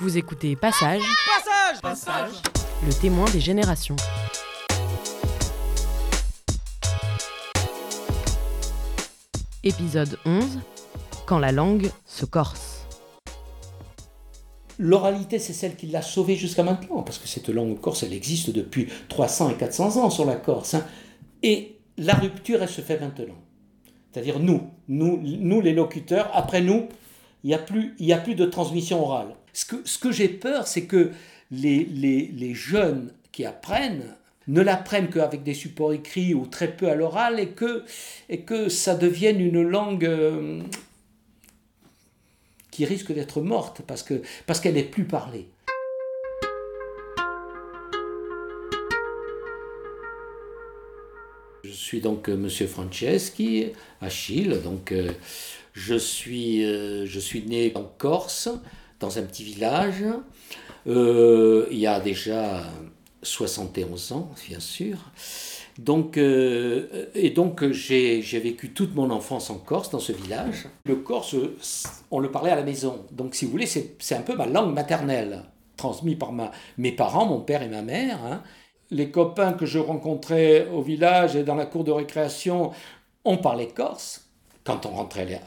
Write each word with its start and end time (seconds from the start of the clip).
Vous 0.00 0.18
écoutez 0.18 0.56
Passage, 0.56 1.02
Passage 1.80 1.80
Passage 1.80 2.42
le 2.84 2.92
témoin 2.92 3.30
des 3.30 3.40
générations. 3.40 3.94
Épisode 9.64 10.18
11 10.26 10.60
Quand 11.26 11.38
la 11.38 11.52
langue 11.52 11.90
se 12.06 12.24
corse. 12.24 12.86
L'oralité, 14.78 15.38
c'est 15.38 15.52
celle 15.52 15.76
qui 15.76 15.86
l'a 15.86 16.02
sauvée 16.02 16.34
jusqu'à 16.34 16.62
maintenant, 16.64 17.02
parce 17.02 17.18
que 17.18 17.28
cette 17.28 17.48
langue 17.48 17.78
corse, 17.80 18.02
elle 18.02 18.12
existe 18.12 18.50
depuis 18.50 18.88
300 19.08 19.50
et 19.50 19.54
400 19.54 19.96
ans 20.02 20.10
sur 20.10 20.24
la 20.24 20.34
Corse. 20.36 20.74
hein. 20.74 20.84
Et 21.42 21.78
la 21.98 22.14
rupture, 22.14 22.62
elle 22.62 22.68
se 22.68 22.80
fait 22.80 22.98
maintenant. 22.98 23.36
C'est-à-dire 24.10 24.40
nous, 24.40 24.62
nous, 24.88 25.20
nous 25.22 25.60
les 25.60 25.72
locuteurs, 25.72 26.30
après 26.34 26.62
nous, 26.62 26.88
il 27.44 27.48
n'y 27.48 27.54
a, 27.54 27.58
plus- 27.58 27.94
il 27.98 28.06
y 28.06 28.12
a 28.12 28.18
plus 28.18 28.34
de 28.34 28.44
transmission 28.46 29.02
orale. 29.04 29.36
Ce 29.52 29.98
que, 29.98 30.12
j'ai 30.12 30.28
peur, 30.28 30.66
c'est 30.66 30.86
que 30.86 31.10
les, 31.50 32.54
jeunes 32.54 33.12
qui 33.32 33.44
apprennent 33.44 34.16
ne 34.48 34.60
l'apprennent 34.60 35.10
qu'avec 35.10 35.42
des 35.42 35.54
supports 35.54 35.92
écrits 35.92 36.34
ou 36.34 36.46
très 36.46 36.74
peu 36.74 36.88
à 36.88 36.94
l'oral 36.94 37.38
et 37.38 37.50
que, 38.40 38.68
ça 38.68 38.94
devienne 38.94 39.40
une 39.40 39.62
langue 39.62 40.06
euh, 40.06 40.62
qui 42.70 42.84
risque 42.84 43.12
d'être 43.12 43.40
morte 43.42 43.82
parce 43.86 44.02
que 44.02 44.22
parce 44.46 44.58
qu'elle 44.58 44.74
n'est 44.74 44.82
plus 44.82 45.04
parlée. 45.04 45.46
Je 51.62 51.70
suis 51.70 52.00
donc 52.00 52.28
euh, 52.28 52.36
Monsieur 52.36 52.66
Franceschi, 52.66 53.66
Achille. 54.00 54.60
Donc, 54.64 54.92
euh, 54.92 55.12
je 55.74 55.94
suis, 55.94 56.62
je 56.62 57.18
suis 57.18 57.44
né 57.44 57.72
en 57.74 57.84
Corse, 57.84 58.50
dans 59.02 59.18
un 59.18 59.22
petit 59.22 59.44
village. 59.44 60.04
Euh, 60.86 61.66
il 61.70 61.78
y 61.78 61.86
a 61.86 62.00
déjà 62.00 62.62
71 63.22 64.12
ans, 64.12 64.30
bien 64.48 64.60
sûr. 64.60 64.96
Donc, 65.78 66.16
euh, 66.16 67.06
et 67.14 67.30
donc 67.30 67.64
j'ai 67.70 68.20
vécu 68.20 68.72
toute 68.72 68.94
mon 68.94 69.10
enfance 69.10 69.50
en 69.50 69.56
Corse, 69.58 69.90
dans 69.90 70.00
ce 70.00 70.12
village. 70.12 70.66
Le 70.84 70.96
corse, 70.96 71.34
on 72.10 72.18
le 72.20 72.30
parlait 72.30 72.50
à 72.50 72.56
la 72.56 72.62
maison. 72.62 73.04
Donc, 73.10 73.34
si 73.34 73.44
vous 73.44 73.50
voulez, 73.50 73.66
c'est 73.66 74.14
un 74.14 74.22
peu 74.22 74.34
ma 74.36 74.46
langue 74.46 74.74
maternelle, 74.74 75.42
transmise 75.76 76.16
par 76.18 76.32
mes 76.78 76.92
parents, 76.92 77.26
mon 77.26 77.40
père 77.40 77.62
et 77.62 77.68
ma 77.68 77.82
mère. 77.82 78.18
hein. 78.24 78.42
Les 78.90 79.10
copains 79.10 79.54
que 79.54 79.64
je 79.64 79.78
rencontrais 79.78 80.68
au 80.68 80.82
village 80.82 81.34
et 81.34 81.44
dans 81.44 81.54
la 81.54 81.64
cour 81.64 81.82
de 81.84 81.90
récréation, 81.90 82.72
on 83.24 83.38
parlait 83.38 83.68
corse. 83.68 84.28
Quand 84.64 84.86
on 84.86 84.90
rentrait 84.90 85.40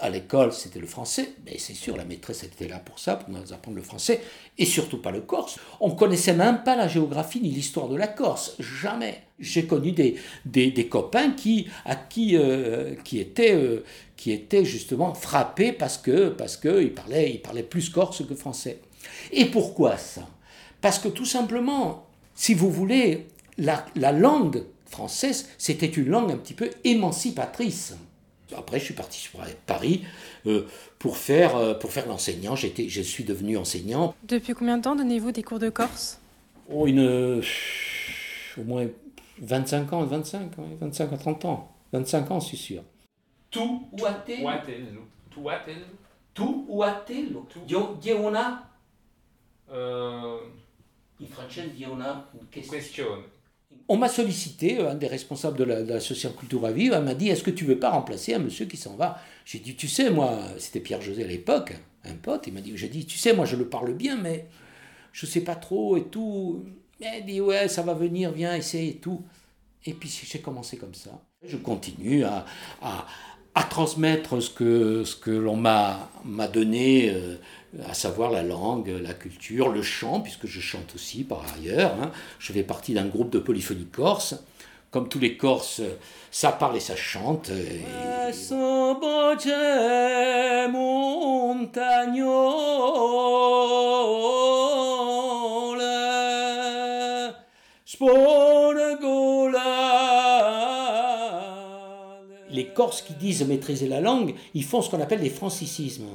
à 0.00 0.10
l'école, 0.10 0.52
c'était 0.52 0.78
le 0.78 0.86
français. 0.86 1.32
Mais 1.44 1.58
c'est 1.58 1.74
sûr, 1.74 1.96
la 1.96 2.04
maîtresse 2.04 2.44
était 2.44 2.68
là 2.68 2.78
pour 2.78 3.00
ça, 3.00 3.16
pour 3.16 3.30
nous 3.30 3.52
apprendre 3.52 3.76
le 3.76 3.82
français, 3.82 4.20
et 4.58 4.64
surtout 4.64 5.02
pas 5.02 5.10
le 5.10 5.22
corse. 5.22 5.58
On 5.80 5.90
connaissait 5.90 6.34
même 6.34 6.62
pas 6.62 6.76
la 6.76 6.86
géographie 6.86 7.40
ni 7.40 7.50
l'histoire 7.50 7.88
de 7.88 7.96
la 7.96 8.06
Corse, 8.06 8.54
jamais. 8.60 9.22
J'ai 9.40 9.66
connu 9.66 9.90
des, 9.90 10.16
des, 10.44 10.86
copains 10.86 11.32
qui, 11.32 11.66
à 11.84 11.96
qui, 11.96 12.36
euh, 12.36 12.94
qui, 13.02 13.18
étaient, 13.18 13.54
euh, 13.54 13.84
qui 14.16 14.30
étaient 14.30 14.64
justement 14.64 15.14
frappés 15.14 15.72
parce 15.72 15.98
que 15.98 16.28
parce 16.28 16.56
que 16.56 16.84
parlaient, 16.86 17.30
ils 17.30 17.42
parlaient 17.42 17.62
plus 17.62 17.88
corse 17.88 18.24
que 18.26 18.34
français. 18.34 18.80
Et 19.32 19.46
pourquoi 19.46 19.96
ça? 19.96 20.28
Parce 20.80 20.98
que 20.98 21.08
tout 21.08 21.24
simplement, 21.24 22.06
si 22.34 22.54
vous 22.54 22.70
voulez, 22.70 23.26
la, 23.56 23.84
la 23.96 24.12
langue 24.12 24.64
française, 24.86 25.48
c'était 25.56 25.86
une 25.86 26.08
langue 26.08 26.30
un 26.30 26.36
petit 26.36 26.54
peu 26.54 26.70
émancipatrice. 26.84 27.94
Après, 28.56 28.78
je 28.78 28.84
suis 28.84 28.94
parti 28.94 29.18
sur 29.18 29.40
Paris 29.66 30.04
euh, 30.46 30.66
pour 30.98 31.16
faire, 31.16 31.56
euh, 31.56 31.74
pour 31.74 31.92
faire 31.92 32.06
l'enseignant. 32.06 32.56
J'étais, 32.56 32.88
je 32.88 33.02
suis 33.02 33.24
devenu 33.24 33.56
enseignant. 33.56 34.14
Depuis 34.24 34.54
combien 34.54 34.78
de 34.78 34.82
temps 34.82 34.96
donnez-vous 34.96 35.32
des 35.32 35.42
cours 35.42 35.58
de 35.58 35.70
Corse? 35.70 36.20
Oh, 36.68 36.86
une, 36.86 37.00
euh, 37.00 37.42
au 38.58 38.62
moins 38.62 38.86
25 39.40 39.92
ans, 39.92 40.04
25, 40.04 40.58
ouais, 40.58 40.76
25 40.80 41.12
à 41.12 41.16
30 41.16 41.44
ans. 41.44 41.76
25 41.92 42.30
ans, 42.30 42.40
c'est 42.40 42.56
sûr. 42.56 42.82
Tu 43.50 43.58
ou 43.58 43.88
Uatello. 43.98 45.02
Tu 46.34 46.42
ou 51.20 51.26
francese, 51.26 51.74
dio 51.74 51.92
una 51.92 52.26
question. 52.50 53.24
On 53.92 53.96
m'a 53.96 54.08
sollicité, 54.08 54.78
un 54.78 54.94
des 54.94 55.08
responsables 55.08 55.58
de 55.58 55.64
la- 55.64 55.80
l'association 55.80 56.30
Cultura 56.38 56.70
Viva 56.70 57.00
m'a 57.00 57.14
dit 57.14 57.28
Est-ce 57.28 57.42
que 57.42 57.50
tu 57.50 57.64
veux 57.64 57.80
pas 57.80 57.90
remplacer 57.90 58.32
un 58.34 58.38
monsieur 58.38 58.66
qui 58.66 58.76
s'en 58.76 58.94
va? 58.94 59.18
J'ai 59.44 59.58
dit 59.58 59.74
Tu 59.74 59.88
sais, 59.88 60.10
moi, 60.10 60.38
c'était 60.58 60.78
Pierre 60.78 61.02
José 61.02 61.24
à 61.24 61.26
l'époque, 61.26 61.72
un 62.04 62.14
pote, 62.14 62.44
il 62.46 62.52
m'a 62.52 62.60
dit 62.60 62.70
J'ai 62.76 62.88
dit 62.88 63.04
Tu 63.04 63.18
sais, 63.18 63.32
moi, 63.32 63.46
je 63.46 63.56
le 63.56 63.68
parle 63.68 63.92
bien, 63.94 64.16
mais 64.16 64.46
je 65.12 65.26
sais 65.26 65.40
pas 65.40 65.56
trop 65.56 65.96
et 65.96 66.04
tout. 66.04 66.64
Il 67.00 67.26
dit 67.26 67.40
Ouais, 67.40 67.66
ça 67.66 67.82
va 67.82 67.94
venir, 67.94 68.30
viens, 68.30 68.54
essaye 68.54 68.90
et 68.90 68.96
tout. 68.98 69.22
Et 69.84 69.92
puis 69.94 70.08
j'ai 70.24 70.38
commencé 70.38 70.76
comme 70.76 70.94
ça. 70.94 71.10
Je 71.42 71.56
continue 71.56 72.22
à, 72.22 72.46
à 73.54 73.62
transmettre 73.64 74.40
ce 74.42 74.50
que, 74.50 75.04
ce 75.04 75.16
que 75.16 75.30
l'on 75.30 75.56
m'a 75.56 76.08
donné, 76.52 77.10
euh, 77.10 77.36
à 77.88 77.94
savoir 77.94 78.30
la 78.30 78.42
langue, 78.42 78.88
la 79.02 79.12
culture, 79.14 79.68
le 79.68 79.82
chant, 79.82 80.20
puisque 80.20 80.46
je 80.46 80.60
chante 80.60 80.94
aussi 80.94 81.24
par 81.24 81.42
ailleurs. 81.56 81.92
hein. 82.02 82.10
Je 82.38 82.52
fais 82.52 82.62
partie 82.62 82.94
d'un 82.94 83.06
groupe 83.06 83.30
de 83.30 83.38
polyphonie 83.38 83.86
corse. 83.86 84.34
Comme 84.92 85.08
tous 85.08 85.20
les 85.20 85.36
Corses, 85.36 85.80
ça 86.32 86.50
parle 86.50 86.76
et 86.76 86.80
ça 86.80 86.96
chante. 86.96 87.48
et- 87.50 87.82
Les 97.84 97.96
Corses 102.74 103.02
qui 103.02 103.14
disent 103.14 103.46
maîtriser 103.46 103.88
la 103.88 104.00
langue, 104.00 104.34
ils 104.54 104.64
font 104.64 104.82
ce 104.82 104.90
qu'on 104.90 105.00
appelle 105.00 105.20
des 105.20 105.30
francicismes, 105.30 106.06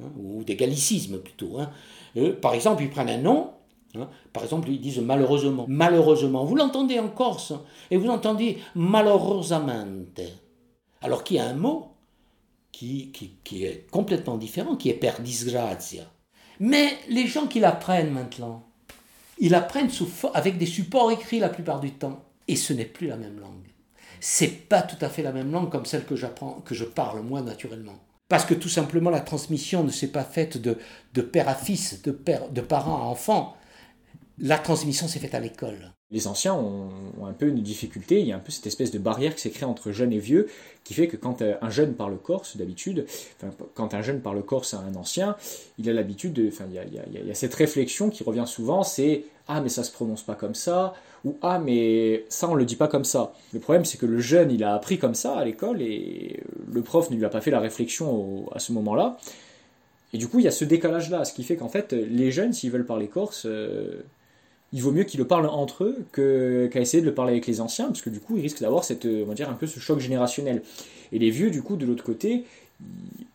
hein, 0.00 0.08
ou 0.18 0.44
des 0.44 0.56
gallicismes 0.56 1.18
plutôt. 1.18 1.58
hein. 1.58 1.70
Euh, 2.16 2.34
par 2.34 2.54
exemple, 2.54 2.82
ils 2.82 2.90
prennent 2.90 3.08
un 3.08 3.18
nom, 3.18 3.50
hein, 3.96 4.08
par 4.32 4.42
exemple, 4.42 4.68
ils 4.68 4.80
disent 4.80 5.00
malheureusement. 5.00 5.64
Malheureusement, 5.68 6.44
vous 6.44 6.56
l'entendez 6.56 6.98
en 6.98 7.08
Corse, 7.08 7.52
et 7.90 7.96
vous 7.96 8.08
entendez 8.08 8.58
malorosamente. 8.74 10.20
Alors 11.02 11.24
qu'il 11.24 11.36
y 11.36 11.40
a 11.40 11.46
un 11.46 11.54
mot 11.54 11.88
qui, 12.72 13.12
qui, 13.44 13.64
est 13.64 13.90
complètement 13.90 14.36
différent, 14.36 14.76
qui 14.76 14.88
est 14.90 14.94
per 14.94 15.20
disgrazia. 15.20 16.04
Mais 16.60 16.98
les 17.08 17.26
gens 17.26 17.46
qui 17.46 17.60
l'apprennent 17.60 18.10
maintenant, 18.10 18.64
ils 19.38 19.50
l'apprennent 19.50 19.90
avec 20.34 20.58
des 20.58 20.66
supports 20.66 21.10
écrits 21.10 21.40
la 21.40 21.48
plupart 21.48 21.80
du 21.80 21.92
temps. 21.92 22.24
Et 22.48 22.56
ce 22.56 22.72
n'est 22.72 22.84
plus 22.84 23.06
la 23.06 23.16
même 23.16 23.38
langue. 23.38 23.70
C'est 24.20 24.68
pas 24.68 24.82
tout 24.82 25.02
à 25.04 25.08
fait 25.08 25.22
la 25.22 25.32
même 25.32 25.50
langue 25.50 25.70
comme 25.70 25.86
celle 25.86 26.04
que 26.04 26.16
j'apprends, 26.16 26.60
que 26.64 26.74
je 26.74 26.84
parle 26.84 27.22
moi 27.22 27.40
naturellement. 27.40 27.98
Parce 28.28 28.44
que 28.44 28.54
tout 28.54 28.68
simplement 28.68 29.10
la 29.10 29.20
transmission 29.20 29.82
ne 29.82 29.90
s'est 29.90 30.08
pas 30.08 30.22
faite 30.24 30.56
de, 30.56 30.78
de 31.14 31.22
père 31.22 31.48
à 31.48 31.54
fils, 31.54 32.02
de, 32.02 32.12
père, 32.12 32.48
de 32.48 32.60
parent 32.60 32.98
à 32.98 33.04
enfant. 33.06 33.56
La 34.38 34.56
transmission 34.56 35.08
s'est 35.08 35.18
faite 35.18 35.34
à 35.34 35.40
l'école. 35.40 35.92
Les 36.12 36.26
anciens 36.26 36.54
ont, 36.54 36.90
un 37.24 37.32
peu 37.32 37.46
une 37.46 37.62
difficulté, 37.62 38.20
il 38.20 38.26
y 38.26 38.32
a 38.32 38.36
un 38.36 38.40
peu 38.40 38.50
cette 38.50 38.66
espèce 38.66 38.90
de 38.90 38.98
barrière 38.98 39.34
qui 39.34 39.42
s'est 39.42 39.50
créée 39.50 39.68
entre 39.68 39.92
jeunes 39.92 40.12
et 40.12 40.18
vieux, 40.18 40.48
qui 40.82 40.94
fait 40.94 41.06
que 41.06 41.16
quand 41.16 41.40
euh, 41.40 41.54
un 41.62 41.70
jeune 41.70 41.94
parle 41.94 42.18
corse, 42.18 42.56
d'habitude, 42.56 43.06
quand 43.74 43.94
un 43.94 44.02
jeune 44.02 44.20
parle 44.20 44.42
corse 44.42 44.74
à 44.74 44.78
un 44.78 44.94
ancien, 44.96 45.36
il 45.78 45.88
a 45.88 45.92
l'habitude 45.92 46.32
de. 46.32 46.48
Enfin, 46.48 46.64
il 46.68 47.26
y 47.26 47.30
a 47.30 47.34
cette 47.34 47.54
réflexion 47.54 48.10
qui 48.10 48.24
revient 48.24 48.46
souvent 48.46 48.82
c'est 48.82 49.24
Ah, 49.52 49.60
mais 49.60 49.68
ça 49.68 49.82
se 49.82 49.90
prononce 49.90 50.22
pas 50.22 50.36
comme 50.36 50.54
ça, 50.54 50.94
ou 51.24 51.36
Ah, 51.42 51.58
mais 51.58 52.24
ça, 52.28 52.48
on 52.48 52.54
le 52.54 52.64
dit 52.64 52.76
pas 52.76 52.86
comme 52.86 53.04
ça. 53.04 53.32
Le 53.52 53.58
problème, 53.58 53.84
c'est 53.84 53.98
que 53.98 54.06
le 54.06 54.20
jeune, 54.20 54.50
il 54.52 54.62
a 54.62 54.74
appris 54.74 54.96
comme 54.98 55.14
ça 55.16 55.34
à 55.36 55.44
l'école, 55.44 55.82
et 55.82 56.40
le 56.72 56.82
prof 56.82 57.10
ne 57.10 57.16
lui 57.16 57.24
a 57.24 57.28
pas 57.30 57.40
fait 57.40 57.50
la 57.50 57.58
réflexion 57.58 58.46
à 58.54 58.60
ce 58.60 58.72
moment-là. 58.72 59.16
Et 60.12 60.18
du 60.18 60.28
coup, 60.28 60.38
il 60.38 60.44
y 60.44 60.48
a 60.48 60.52
ce 60.52 60.64
décalage-là, 60.64 61.24
ce 61.24 61.32
qui 61.32 61.42
fait 61.44 61.56
qu'en 61.56 61.68
fait, 61.68 61.92
les 61.92 62.30
jeunes, 62.30 62.52
s'ils 62.52 62.70
veulent 62.70 62.86
parler 62.86 63.08
corse, 63.08 63.44
euh, 63.46 64.02
il 64.72 64.82
vaut 64.82 64.92
mieux 64.92 65.04
qu'ils 65.04 65.18
le 65.20 65.26
parlent 65.26 65.46
entre 65.46 65.84
eux 65.84 66.04
que- 66.12 66.68
qu'à 66.72 66.80
essayer 66.80 67.00
de 67.00 67.06
le 67.08 67.14
parler 67.14 67.32
avec 67.32 67.46
les 67.48 67.60
anciens, 67.60 67.86
parce 67.88 68.02
que 68.02 68.10
du 68.10 68.20
coup, 68.20 68.36
ils 68.36 68.42
risquent 68.42 68.60
d'avoir 68.60 68.84
cette, 68.84 69.06
euh, 69.06 69.24
on 69.24 69.28
va 69.28 69.34
dire, 69.34 69.50
un 69.50 69.54
peu 69.54 69.66
ce 69.66 69.80
choc 69.80 69.98
générationnel. 70.00 70.62
Et 71.12 71.18
les 71.18 71.30
vieux, 71.30 71.50
du 71.50 71.62
coup, 71.62 71.76
de 71.76 71.86
l'autre 71.86 72.04
côté, 72.04 72.44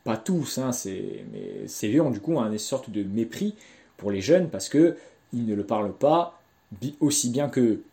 pas 0.06 0.18
tous, 0.18 0.58
hein, 0.60 0.72
c'est- 0.72 1.26
mais 1.34 1.68
ces 1.68 1.88
vieux 1.90 2.02
ont 2.02 2.12
du 2.12 2.20
coup 2.22 2.38
une 2.40 2.58
sorte 2.58 2.90
de 2.90 3.04
mépris 3.04 3.56
pour 3.98 4.12
les 4.12 4.22
jeunes 4.22 4.50
parce 4.50 4.70
que 4.70 4.96
ils 5.34 5.46
ne 5.46 5.56
le 5.56 5.66
parlent 5.66 5.94
pas 5.94 6.40
aussi 7.00 7.30
bien 7.30 7.50
qu'eux. 7.50 7.84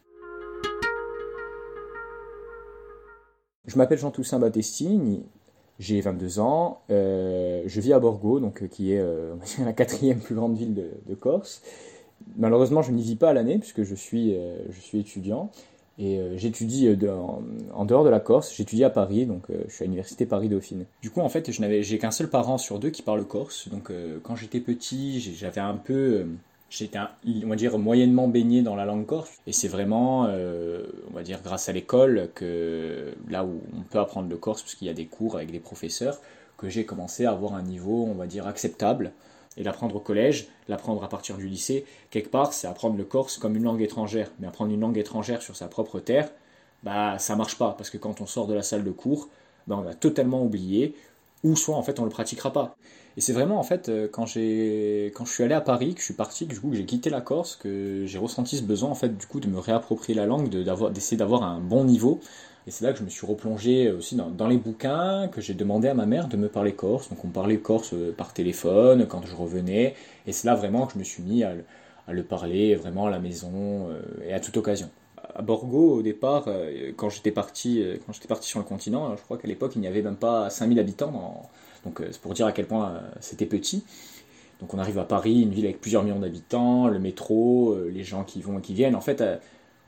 Je 3.66 3.78
m'appelle 3.78 3.98
Jean-Toussaint 3.98 4.40
Battestini, 4.40 5.22
j'ai 5.78 6.00
22 6.00 6.40
ans, 6.40 6.80
euh, 6.90 7.62
je 7.66 7.80
vis 7.80 7.92
à 7.92 8.00
Borgo, 8.00 8.40
donc, 8.40 8.62
euh, 8.62 8.66
qui 8.66 8.92
est 8.92 8.98
euh, 8.98 9.34
la 9.64 9.72
quatrième 9.72 10.20
plus 10.20 10.34
grande 10.34 10.56
ville 10.56 10.74
de, 10.74 11.14
Corse. 11.14 11.62
Malheureusement, 12.36 12.82
je 12.82 12.92
n'y 12.92 13.02
vis 13.02 13.16
pas 13.16 13.30
à 13.30 13.32
l'année 13.32 13.58
puisque 13.58 13.82
je 13.82 13.94
suis, 13.94 14.36
je 14.70 14.80
suis 14.80 15.00
étudiant. 15.00 15.50
Et 15.98 16.20
j'étudie 16.36 16.88
en, 17.06 17.42
en 17.74 17.84
dehors 17.84 18.02
de 18.02 18.08
la 18.08 18.18
Corse, 18.18 18.54
j'étudie 18.56 18.82
à 18.82 18.90
Paris, 18.90 19.26
donc 19.26 19.44
je 19.68 19.72
suis 19.72 19.82
à 19.82 19.86
l'université 19.86 20.24
Paris-Dauphine. 20.24 20.86
Du 21.02 21.10
coup, 21.10 21.20
en 21.20 21.28
fait, 21.28 21.50
je 21.50 21.60
n'avais, 21.60 21.82
j'ai 21.82 21.98
qu'un 21.98 22.10
seul 22.10 22.30
parent 22.30 22.58
sur 22.58 22.78
deux 22.78 22.90
qui 22.90 23.02
parle 23.02 23.24
corse. 23.24 23.68
Donc, 23.68 23.92
quand 24.22 24.34
j'étais 24.34 24.60
petit, 24.60 25.20
j'avais 25.20 25.60
un 25.60 25.74
peu, 25.74 26.26
j'étais, 26.72 26.98
on 27.74 27.78
moyennement 27.78 28.28
baigné 28.28 28.62
dans 28.62 28.74
la 28.74 28.84
langue 28.84 29.06
corse. 29.06 29.30
Et 29.46 29.52
c'est 29.52 29.68
vraiment, 29.68 30.26
euh, 30.28 30.86
on 31.10 31.14
va 31.14 31.22
dire, 31.22 31.40
grâce 31.42 31.68
à 31.68 31.72
l'école 31.72 32.30
que 32.34 33.12
là 33.28 33.44
où 33.44 33.60
on 33.76 33.82
peut 33.82 33.98
apprendre 33.98 34.28
le 34.28 34.36
corse, 34.36 34.62
parce 34.62 34.74
qu'il 34.74 34.86
y 34.86 34.90
a 34.90 34.94
des 34.94 35.06
cours 35.06 35.36
avec 35.36 35.50
des 35.50 35.60
professeurs, 35.60 36.20
que 36.56 36.68
j'ai 36.68 36.84
commencé 36.84 37.26
à 37.26 37.32
avoir 37.32 37.54
un 37.54 37.62
niveau, 37.62 38.06
on 38.10 38.14
va 38.14 38.26
dire, 38.26 38.46
acceptable. 38.46 39.12
Et 39.58 39.62
l'apprendre 39.62 39.96
au 39.96 40.00
collège, 40.00 40.48
l'apprendre 40.66 41.04
à 41.04 41.08
partir 41.10 41.36
du 41.36 41.46
lycée, 41.46 41.84
quelque 42.10 42.30
part, 42.30 42.54
c'est 42.54 42.66
apprendre 42.66 42.96
le 42.96 43.04
corse 43.04 43.36
comme 43.36 43.54
une 43.54 43.64
langue 43.64 43.82
étrangère. 43.82 44.30
Mais 44.40 44.46
apprendre 44.46 44.72
une 44.72 44.80
langue 44.80 44.96
étrangère 44.96 45.42
sur 45.42 45.56
sa 45.56 45.68
propre 45.68 46.00
terre, 46.00 46.30
bah 46.82 47.18
ça 47.18 47.36
marche 47.36 47.58
pas, 47.58 47.74
parce 47.76 47.90
que 47.90 47.98
quand 47.98 48.22
on 48.22 48.26
sort 48.26 48.46
de 48.46 48.54
la 48.54 48.62
salle 48.62 48.82
de 48.82 48.90
cours, 48.90 49.28
bah, 49.66 49.76
on 49.78 49.82
va 49.82 49.94
totalement 49.94 50.42
oublier, 50.42 50.94
ou 51.44 51.56
soit 51.56 51.76
en 51.76 51.82
fait 51.82 51.98
on 52.00 52.04
le 52.04 52.10
pratiquera 52.10 52.52
pas. 52.52 52.76
Et 53.16 53.20
c'est 53.20 53.32
vraiment 53.32 53.58
en 53.58 53.62
fait 53.62 53.88
euh, 53.88 54.08
quand 54.10 54.26
j'ai 54.26 55.12
quand 55.14 55.24
je 55.24 55.32
suis 55.32 55.42
allé 55.44 55.54
à 55.54 55.60
Paris, 55.60 55.94
que 55.94 56.00
je 56.00 56.04
suis 56.06 56.14
parti, 56.14 56.46
que 56.46 56.54
du 56.54 56.76
j'ai 56.76 56.86
quitté 56.86 57.10
la 57.10 57.20
Corse, 57.20 57.56
que 57.56 58.04
j'ai 58.06 58.18
ressenti 58.18 58.56
ce 58.56 58.62
besoin 58.62 58.90
en 58.90 58.94
fait 58.94 59.16
du 59.16 59.26
coup 59.26 59.40
de 59.40 59.48
me 59.48 59.58
réapproprier 59.58 60.14
la 60.14 60.26
langue, 60.26 60.48
d'essayer 60.48 61.16
d'avoir 61.16 61.42
un 61.42 61.60
bon 61.60 61.84
niveau. 61.84 62.20
Et 62.66 62.70
c'est 62.70 62.84
là 62.84 62.92
que 62.92 62.98
je 62.98 63.04
me 63.04 63.08
suis 63.10 63.26
replongé 63.26 63.90
aussi 63.90 64.14
dans, 64.16 64.46
les 64.48 64.56
bouquins, 64.56 65.28
que 65.28 65.40
j'ai 65.40 65.54
demandé 65.54 65.88
à 65.88 65.94
ma 65.94 66.06
mère 66.06 66.28
de 66.28 66.36
me 66.36 66.48
parler 66.48 66.74
corse. 66.74 67.08
Donc 67.08 67.24
on 67.24 67.28
parlait 67.28 67.58
corse 67.58 67.92
euh, 67.92 68.12
par 68.12 68.32
téléphone 68.32 69.06
quand 69.08 69.24
je 69.26 69.34
revenais. 69.34 69.94
Et 70.26 70.32
c'est 70.32 70.46
là 70.46 70.54
vraiment 70.54 70.86
que 70.86 70.94
je 70.94 70.98
me 70.98 71.04
suis 71.04 71.22
mis 71.22 71.42
à, 71.44 71.54
le- 72.08 72.22
parler 72.24 72.76
vraiment 72.76 73.06
à 73.06 73.10
la 73.10 73.18
maison 73.18 73.88
euh, 73.90 74.00
et 74.24 74.32
à 74.32 74.40
toute 74.40 74.56
occasion. 74.56 74.90
À 75.34 75.42
Borgo, 75.42 75.94
au 75.96 76.02
départ, 76.02 76.44
euh, 76.48 76.92
quand 76.96 77.08
j'étais 77.08 77.30
parti, 77.30 77.82
euh, 77.82 77.96
quand 78.06 78.12
j'étais 78.12 78.28
parti 78.28 78.48
sur 78.48 78.58
le 78.58 78.64
continent, 78.66 79.10
euh, 79.12 79.16
je 79.16 79.22
crois 79.22 79.38
qu'à 79.38 79.48
l'époque 79.48 79.72
il 79.76 79.80
n'y 79.80 79.86
avait 79.86 80.02
même 80.02 80.16
pas 80.16 80.50
5000 80.50 80.78
habitants. 80.78 81.48
Donc 81.84 82.00
c'est 82.10 82.20
pour 82.20 82.34
dire 82.34 82.46
à 82.46 82.52
quel 82.52 82.66
point 82.66 83.00
c'était 83.20 83.46
petit. 83.46 83.84
Donc 84.60 84.74
on 84.74 84.78
arrive 84.78 84.98
à 84.98 85.04
Paris, 85.04 85.42
une 85.42 85.50
ville 85.50 85.64
avec 85.64 85.80
plusieurs 85.80 86.04
millions 86.04 86.20
d'habitants, 86.20 86.88
le 86.88 86.98
métro, 87.00 87.76
les 87.88 88.04
gens 88.04 88.24
qui 88.24 88.40
vont 88.42 88.58
et 88.58 88.62
qui 88.62 88.74
viennent. 88.74 88.94
En 88.96 89.00
fait, 89.00 89.24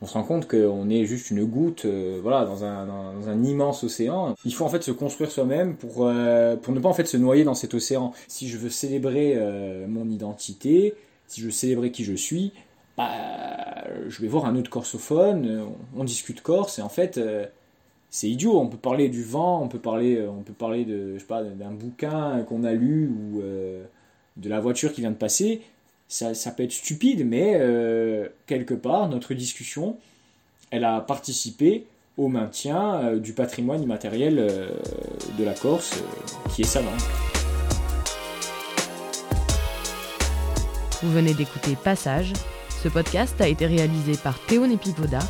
on 0.03 0.07
se 0.07 0.15
rend 0.15 0.25
compte 0.25 0.49
qu'on 0.49 0.91
est 0.91 1.05
juste 1.07 1.31
une 1.31 1.45
goutte 1.45 1.87
voilà, 2.23 2.45
dans, 2.45 2.65
un, 2.65 2.87
dans- 2.87 3.29
un 3.29 3.45
immense 3.45 3.85
océan. 3.85 4.35
Il 4.45 4.55
faut 4.55 4.65
en 4.65 4.69
fait 4.69 4.83
se 4.83 4.91
construire 4.91 5.31
soi-même 5.31 5.77
pour, 5.77 5.95
pour 6.63 6.75
ne 6.75 6.81
pas 6.81 6.89
en 6.89 6.95
fait 6.95 7.07
se 7.07 7.17
noyer 7.17 7.45
dans 7.45 7.55
cet 7.55 7.75
océan. 7.75 8.13
Si 8.29 8.49
je 8.49 8.59
veux 8.59 8.71
célébrer 8.71 9.39
mon 9.89 10.09
identité, 10.11 10.95
si 11.29 11.41
je 11.41 11.47
veux 11.47 11.53
célébrer 11.53 11.93
qui 11.93 12.03
je 12.05 12.15
suis, 12.15 12.53
bah, 12.97 13.85
je 14.09 14.21
vais 14.21 14.29
voir 14.29 14.47
un 14.47 14.57
autre 14.57 14.71
corsophone, 14.71 15.67
on, 15.97 16.05
discute 16.05 16.41
corse 16.43 16.79
et 16.79 16.83
en 16.83 16.89
fait 16.89 17.19
euh, 17.19 17.47
c'est 18.11 18.29
idiot. 18.29 18.59
On 18.59 18.69
peut 18.69 18.79
parler 18.79 19.09
du 19.09 19.25
vent, 19.25 19.63
on 19.63 19.69
peut 19.69 19.79
parler, 19.79 20.17
euh, 20.17 20.31
on 20.31 20.43
peut 20.43 20.53
parler 20.53 20.85
de, 20.85 21.15
je 21.15 21.19
sais 21.19 21.27
pas, 21.27 21.43
d'un 21.43 21.73
bouquin 21.73 22.43
qu'on 22.43 22.63
a 22.65 22.73
lu 22.73 23.09
ou 23.09 23.41
euh, 23.41 23.85
de 24.37 24.49
la 24.49 24.61
voiture 24.61 24.93
qui 24.93 25.01
vient 25.01 25.11
de 25.11 25.17
passer. 25.17 25.63
Ça, 26.07 26.35
ça 26.35 26.53
peut 26.53 26.63
être 26.63 26.73
stupide, 26.73 27.27
mais 27.27 27.59
quelque 28.47 28.75
part, 28.75 29.09
notre 29.09 29.33
discussion, 29.33 29.97
elle 30.71 30.85
a 30.85 31.01
participé 31.01 31.87
au 32.19 32.29
maintien 32.29 33.17
du 33.17 33.33
patrimoine 33.33 33.83
immatériel 33.83 34.37
de 34.37 35.45
la 35.45 35.55
Corse, 35.55 35.99
qui 36.55 36.63
est 36.63 36.67
sa 36.67 36.83
langue. 36.83 36.91
Vous 41.03 41.11
venez 41.11 41.33
d'écouter 41.33 41.75
Passage. 41.83 42.35
Ce 42.85 42.91
podcast 42.91 43.41
a 43.41 43.49
été 43.49 43.65
réalisé 43.65 44.13
par 44.15 44.39
Théo 44.39 44.67
Nepivoda, 44.67 45.21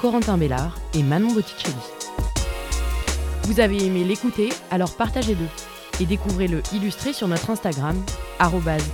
Corentin 0.00 0.36
Bellard 0.36 0.74
et 0.94 1.04
Manon 1.04 1.32
Botticelli. 1.32 1.76
Vous 3.44 3.60
avez 3.60 3.86
aimé 3.86 4.02
l'écouter, 4.02 4.48
alors 4.72 4.96
partagez-le 4.96 5.46
et 6.00 6.06
découvrez-le 6.06 6.60
illustré 6.72 7.12
sur 7.12 7.28
notre 7.28 7.50
Instagram, 7.50 7.94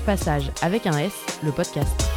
passage 0.05 0.53
avec 0.61 0.87
un 0.87 0.99
S, 0.99 1.15
le 1.43 1.51
podcast. 1.51 2.10